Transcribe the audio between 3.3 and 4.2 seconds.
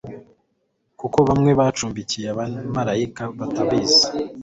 batabizi